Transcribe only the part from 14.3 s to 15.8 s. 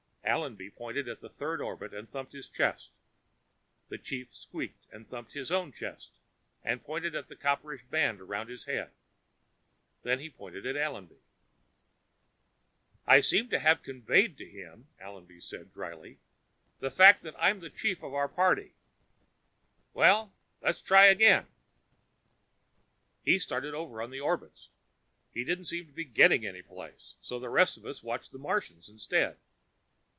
to him," Allenby said